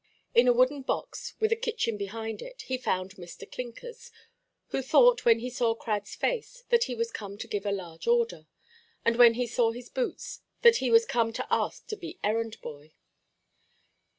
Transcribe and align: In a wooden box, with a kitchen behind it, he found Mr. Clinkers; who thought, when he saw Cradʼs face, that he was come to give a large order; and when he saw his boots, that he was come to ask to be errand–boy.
In 0.33 0.47
a 0.47 0.51
wooden 0.51 0.81
box, 0.81 1.35
with 1.39 1.51
a 1.51 1.55
kitchen 1.55 1.95
behind 1.95 2.41
it, 2.41 2.63
he 2.63 2.75
found 2.79 3.17
Mr. 3.17 3.45
Clinkers; 3.47 4.09
who 4.69 4.81
thought, 4.81 5.25
when 5.25 5.37
he 5.37 5.49
saw 5.51 5.75
Cradʼs 5.77 6.15
face, 6.15 6.63
that 6.69 6.85
he 6.85 6.95
was 6.95 7.11
come 7.11 7.37
to 7.37 7.47
give 7.47 7.67
a 7.67 7.71
large 7.71 8.07
order; 8.07 8.47
and 9.05 9.15
when 9.17 9.35
he 9.35 9.45
saw 9.45 9.71
his 9.71 9.89
boots, 9.89 10.41
that 10.63 10.77
he 10.77 10.89
was 10.89 11.05
come 11.05 11.31
to 11.33 11.45
ask 11.53 11.85
to 11.85 11.95
be 11.95 12.17
errand–boy. 12.23 12.93